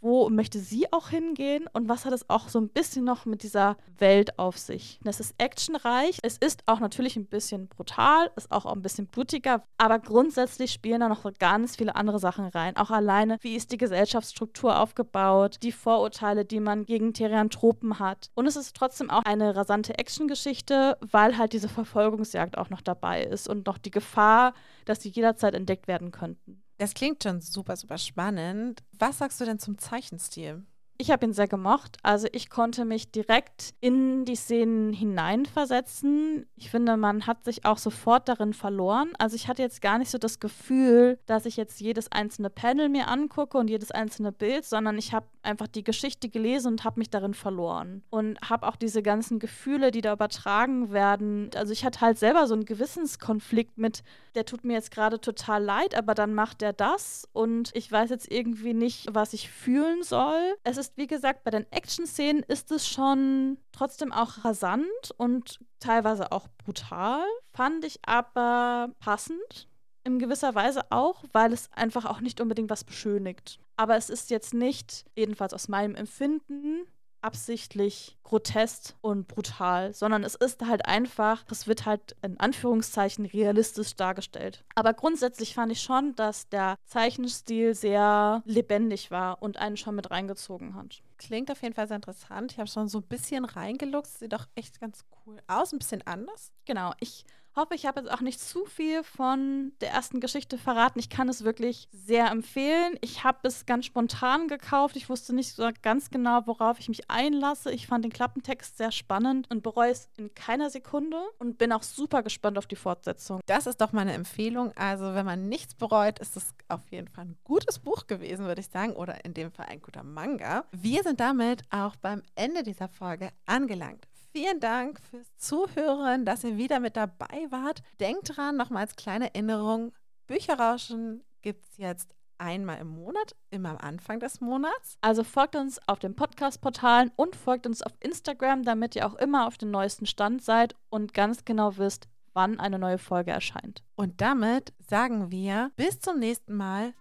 Wo 0.01 0.31
möchte 0.31 0.59
sie 0.59 0.91
auch 0.93 1.11
hingehen? 1.11 1.67
Und 1.73 1.89
was 1.89 2.05
hat 2.05 2.13
es 2.13 2.29
auch 2.31 2.49
so 2.49 2.59
ein 2.59 2.69
bisschen 2.69 3.05
noch 3.05 3.27
mit 3.27 3.43
dieser 3.43 3.77
Welt 3.99 4.39
auf 4.39 4.57
sich? 4.57 4.99
Es 5.05 5.21
ist 5.21 5.35
actionreich, 5.39 6.19
es 6.23 6.39
ist 6.39 6.63
auch 6.67 6.81
natürlich 6.81 7.17
ein 7.17 7.27
bisschen 7.27 7.69
brutal, 7.69 8.31
ist 8.37 8.51
auch 8.51 8.67
ein 8.67 8.83
bisschen 8.83 9.09
blutiger, 9.09 9.63
aber 9.77 9.99
grundsätzlich 9.99 10.73
spielen 10.73 11.01
da 11.01 11.09
noch 11.09 11.31
ganz 11.39 11.77
viele 11.77 11.97
andere 11.97 12.19
Sachen 12.19 12.47
rein. 12.47 12.77
Auch 12.77 12.91
alleine, 12.91 13.37
wie 13.41 13.57
ist 13.57 13.73
die 13.73 13.79
Gesellschaftsstruktur 13.79 14.81
aufgebaut, 14.81 15.57
die 15.63 15.73
Vorurteile, 15.73 16.45
die 16.45 16.61
man 16.61 16.87
gegen 16.87 17.13
Therianthropen 17.13 17.99
hat. 17.99 18.31
Und 18.35 18.47
es 18.47 18.57
ist 18.57 18.75
trotzdem 18.75 19.11
auch 19.11 19.25
eine 19.25 19.55
rasante 19.55 19.99
Actiongeschichte, 19.99 20.97
weil 21.01 21.37
halt 21.37 21.53
diese 21.53 21.69
Verfolgungsjagd 21.69 22.57
auch 22.57 22.71
noch 22.71 22.81
dabei 22.81 23.25
ist 23.25 23.49
und 23.49 23.67
noch 23.67 23.79
die 23.79 23.91
Gefahr, 23.91 24.55
dass 24.85 25.03
sie 25.03 25.11
jederzeit 25.11 25.55
entdeckt 25.55 25.89
werden 25.89 26.11
könnten. 26.11 26.63
Das 26.79 26.95
klingt 26.95 27.23
schon 27.23 27.41
super, 27.41 27.77
super 27.77 27.99
spannend. 27.99 28.83
Was 28.99 29.19
sagst 29.19 29.41
du 29.41 29.45
denn 29.45 29.59
zum 29.59 29.79
Zeichenstil? 29.79 30.65
Ich 31.01 31.13
habe 31.13 31.25
ihn 31.25 31.33
sehr 31.33 31.47
gemocht. 31.47 31.97
Also 32.03 32.27
ich 32.33 32.51
konnte 32.51 32.85
mich 32.85 33.13
direkt 33.13 33.73
in 33.81 34.25
die 34.25 34.35
Szenen 34.35 34.93
hineinversetzen. 34.93 36.45
Ich 36.57 36.73
finde, 36.73 36.97
man 36.97 37.29
hat 37.29 37.45
sich 37.45 37.65
auch 37.65 37.79
sofort 37.79 38.29
darin 38.29 38.53
verloren. 38.53 39.13
Also 39.17 39.37
ich 39.37 39.47
hatte 39.47 39.63
jetzt 39.63 39.81
gar 39.81 39.99
nicht 39.99 40.11
so 40.11 40.19
das 40.19 40.41
Gefühl, 40.41 41.21
dass 41.27 41.47
ich 41.47 41.57
jetzt 41.57 41.81
jedes 41.81 42.11
einzelne 42.11 42.51
Panel 42.51 42.89
mir 42.89 43.07
angucke 43.07 43.59
und 43.59 43.71
jedes 43.71 43.93
einzelne 43.93 44.33
Bild, 44.33 44.65
sondern 44.65 44.99
ich 44.99 45.13
habe 45.13 45.27
einfach 45.45 45.69
die 45.69 45.85
Geschichte 45.85 46.29
gelesen 46.29 46.73
und 46.73 46.85
habe 46.85 46.99
mich 46.99 47.11
darin 47.11 47.33
verloren. 47.33 48.03
Und 48.11 48.37
habe 48.51 48.67
auch 48.67 48.75
diese 48.75 49.01
ganzen 49.01 49.39
Gefühle, 49.39 49.93
die 49.93 50.01
da 50.01 50.13
übertragen 50.13 50.91
werden. 50.91 51.51
Also 51.55 51.73
ich 51.73 51.85
hatte 51.85 52.01
halt 52.01 52.19
selber 52.19 52.49
so 52.49 52.55
einen 52.55 52.65
Gewissenskonflikt 52.65 53.79
mit, 53.79 54.03
der 54.35 54.47
tut 54.47 54.65
mir 54.65 54.75
jetzt 54.75 54.91
gerade 54.91 55.21
total 55.21 55.63
leid, 55.63 55.95
aber 55.95 56.15
dann 56.15 56.35
macht 56.35 56.61
er 56.61 56.73
das 56.73 57.29
und 57.33 57.71
ich 57.75 57.91
weiß 57.91 58.11
jetzt 58.11 58.31
irgendwie 58.31 58.75
nicht, 58.75 59.07
was 59.13 59.33
ich 59.33 59.49
fühlen 59.49 60.03
soll. 60.03 60.57
Es 60.65 60.77
ist 60.77 60.88
ist, 60.89 60.97
wie 60.97 61.07
gesagt, 61.07 61.45
bei 61.45 61.51
den 61.51 61.71
Action-Szenen 61.71 62.43
ist 62.43 62.71
es 62.73 62.89
schon 62.89 63.59
trotzdem 63.73 64.13
auch 64.13 64.45
rasant 64.45 64.87
und 65.17 65.61
teilweise 65.81 66.33
auch 66.33 66.49
brutal. 66.65 67.23
Fand 67.53 67.85
ich 67.85 67.99
aber 68.05 68.91
passend. 68.99 69.69
In 70.05 70.19
gewisser 70.19 70.55
Weise 70.55 70.91
auch, 70.91 71.25
weil 71.33 71.53
es 71.53 71.71
einfach 71.73 72.07
auch 72.07 72.21
nicht 72.21 72.41
unbedingt 72.41 72.71
was 72.71 72.85
beschönigt. 72.85 73.61
Aber 73.77 73.97
es 73.97 74.09
ist 74.09 74.31
jetzt 74.31 74.55
nicht, 74.55 75.05
jedenfalls 75.15 75.53
aus 75.53 75.69
meinem 75.69 75.95
Empfinden, 75.95 76.87
absichtlich 77.23 78.17
grotesk 78.23 78.95
und 79.01 79.29
brutal, 79.29 79.95
sondern 79.95 80.25
es 80.25 80.35
ist 80.35 80.65
halt 80.67 80.87
einfach, 80.87 81.45
es 81.51 81.67
wird 81.67 81.87
halt 81.87 82.17
in 82.23 82.39
Anführungszeichen 82.39 83.27
realistisch 83.27 83.97
dargestellt. 83.97 84.65
Aber 84.75 84.93
grundsätzlich 84.95 85.55
fand 85.55 85.73
ich 85.73 85.81
schon, 85.81 86.15
dass 86.15 86.49
der 86.49 86.77
Zeichenstil 86.85 87.75
sehr 87.75 88.43
lebendig 88.45 89.11
war 89.11 89.43
und 89.43 89.57
einen 89.57 89.77
schon 89.77 89.95
mit 89.95 90.11
reingezogen 90.11 90.75
hat. 90.75 91.03
Klingt 91.17 91.51
auf 91.51 91.63
jeden 91.63 91.75
Fall 91.75 91.89
sehr 91.89 91.97
interessant. 91.97 92.53
Ich 92.53 92.59
habe 92.59 92.69
schon 92.69 92.89
so 92.89 92.99
ein 92.99 93.09
bisschen 93.09 93.45
reingeluchst. 93.45 94.21
Sieht 94.21 94.33
doch 94.33 94.47
echt 94.55 94.81
ganz 94.81 95.05
cool 95.27 95.39
aus, 95.49 95.73
ein 95.73 95.79
bisschen 95.79 96.07
anders. 96.07 96.53
Genau, 96.65 96.93
ich 97.01 97.25
hoffe, 97.59 97.75
ich 97.75 97.85
habe 97.85 98.01
jetzt 98.01 98.11
auch 98.11 98.21
nicht 98.21 98.41
zu 98.41 98.65
viel 98.65 99.03
von 99.03 99.73
der 99.81 99.91
ersten 99.91 100.21
Geschichte 100.21 100.57
verraten. 100.57 100.99
Ich 100.99 101.11
kann 101.11 101.29
es 101.29 101.45
wirklich 101.45 101.89
sehr 101.93 102.31
empfehlen. 102.31 102.97
Ich 103.03 103.25
habe 103.25 103.41
es 103.43 103.67
ganz 103.67 103.85
spontan 103.85 104.49
gekauft. 104.49 104.97
Ich 104.97 105.09
wusste 105.09 105.35
nicht 105.35 105.53
so 105.53 105.69
ganz 105.83 106.11
genau, 106.11 106.47
worauf 106.47 106.79
ich 106.79 106.89
mich 106.89 107.11
einlasse. 107.11 107.73
Ich 107.73 107.87
fand 107.87 108.05
den 108.05 108.13
Klappentext 108.13 108.79
sehr 108.79 108.93
spannend 108.93 109.51
und 109.51 109.63
bereue 109.63 109.91
es 109.91 110.09
in 110.17 110.33
keiner 110.35 110.71
Sekunde 110.71 111.19
und 111.39 111.59
bin 111.59 111.73
auch 111.73 111.83
super 111.83 112.23
gespannt 112.23 112.57
auf 112.57 112.67
die 112.67 112.77
Fortsetzung. 112.77 113.41
Das 113.47 113.67
ist 113.67 113.81
doch 113.81 113.93
meine 113.93 114.13
Empfehlung. 114.13 114.73
Also, 114.77 115.15
wenn 115.15 115.27
man 115.27 115.49
nichts 115.49 115.75
bereut, 115.75 116.21
ist 116.21 116.37
es 116.37 116.55
auf 116.69 116.89
jeden 116.91 117.09
Fall 117.09 117.27
ein 117.27 117.39
gutes 117.45 117.81
Buch 117.81 118.07
gewesen, 118.07 118.47
würde 118.47 118.61
ich 118.61 118.69
sagen. 118.69 118.95
Oder 118.95 119.25
in 119.25 119.35
dem 119.35 119.51
Fall 119.51 119.67
ein 119.67 119.83
guter 119.83 120.05
Manga. 120.05 120.65
Wir 120.71 121.03
sind 121.03 121.21
damit 121.21 121.63
auch 121.71 121.97
beim 121.97 122.23
Ende 122.37 122.63
dieser 122.63 122.89
Folge 122.89 123.31
angelangt. 123.47 124.07
Vielen 124.41 124.61
Dank 124.61 125.01
fürs 125.01 125.37
Zuhören, 125.37 126.25
dass 126.25 126.45
ihr 126.45 126.57
wieder 126.57 126.79
mit 126.79 126.97
dabei 126.97 127.49
wart. 127.51 127.83
Denkt 127.99 128.37
dran, 128.37 128.57
nochmal 128.57 128.83
als 128.83 128.95
kleine 128.95 129.35
Erinnerung, 129.35 129.91
Bücherrauschen 130.29 131.25
gibt 131.43 131.65
es 131.65 131.77
jetzt 131.77 132.15
einmal 132.39 132.79
im 132.79 132.87
Monat, 132.87 133.35
immer 133.51 133.71
am 133.71 133.79
Anfang 133.79 134.21
des 134.21 134.41
Monats. 134.41 134.97
Also 135.01 135.25
folgt 135.25 135.57
uns 135.57 135.81
auf 135.89 135.99
den 135.99 136.15
Podcast-Portalen 136.15 137.11
und 137.17 137.35
folgt 137.35 137.67
uns 137.67 137.83
auf 137.83 137.91
Instagram, 137.99 138.63
damit 138.63 138.95
ihr 138.95 139.09
auch 139.09 139.17
immer 139.17 139.49
auf 139.49 139.59
dem 139.59 139.73
neuesten 139.73 140.07
Stand 140.07 140.41
seid 140.45 140.77
und 140.89 141.15
ganz 141.15 141.45
genau 141.45 141.77
wisst, 141.77 142.07
wann 142.33 142.61
eine 142.61 142.79
neue 142.79 142.99
Folge 142.99 143.33
erscheint. 143.33 143.83
Und 143.97 144.21
damit 144.21 144.73
sagen 144.89 145.33
wir 145.33 145.73
bis 145.75 145.99
zum 145.99 146.21
nächsten 146.21 146.55
Mal. 146.55 146.95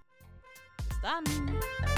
Bis 0.77 1.01
dann. 1.03 1.96